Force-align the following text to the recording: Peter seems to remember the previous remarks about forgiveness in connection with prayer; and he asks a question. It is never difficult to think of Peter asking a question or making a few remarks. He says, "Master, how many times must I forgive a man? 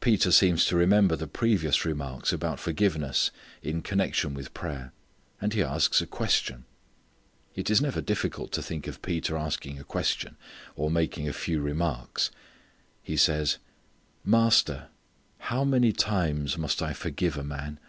Peter 0.00 0.30
seems 0.30 0.66
to 0.66 0.76
remember 0.76 1.16
the 1.16 1.26
previous 1.26 1.86
remarks 1.86 2.34
about 2.34 2.60
forgiveness 2.60 3.30
in 3.62 3.80
connection 3.80 4.34
with 4.34 4.52
prayer; 4.52 4.92
and 5.40 5.54
he 5.54 5.62
asks 5.62 6.02
a 6.02 6.06
question. 6.06 6.66
It 7.54 7.70
is 7.70 7.80
never 7.80 8.02
difficult 8.02 8.52
to 8.52 8.62
think 8.62 8.86
of 8.86 9.00
Peter 9.00 9.38
asking 9.38 9.80
a 9.80 9.84
question 9.84 10.36
or 10.76 10.90
making 10.90 11.28
a 11.28 11.32
few 11.32 11.62
remarks. 11.62 12.30
He 13.02 13.16
says, 13.16 13.56
"Master, 14.22 14.88
how 15.38 15.64
many 15.64 15.92
times 15.92 16.58
must 16.58 16.82
I 16.82 16.92
forgive 16.92 17.38
a 17.38 17.42
man? 17.42 17.80